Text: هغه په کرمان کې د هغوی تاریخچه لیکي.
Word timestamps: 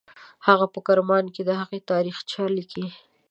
هغه 0.47 0.65
په 0.73 0.79
کرمان 0.87 1.25
کې 1.33 1.41
د 1.45 1.49
هغوی 1.59 1.81
تاریخچه 1.91 2.41
لیکي. 2.57 2.85